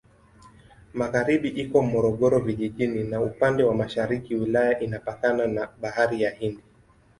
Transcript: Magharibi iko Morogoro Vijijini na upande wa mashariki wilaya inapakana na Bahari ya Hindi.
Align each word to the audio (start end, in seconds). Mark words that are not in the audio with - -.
Magharibi 0.93 1.49
iko 1.49 1.81
Morogoro 1.83 2.39
Vijijini 2.41 3.03
na 3.03 3.21
upande 3.21 3.63
wa 3.63 3.75
mashariki 3.75 4.35
wilaya 4.35 4.79
inapakana 4.79 5.47
na 5.47 5.69
Bahari 5.81 6.21
ya 6.21 6.31
Hindi. 6.35 6.63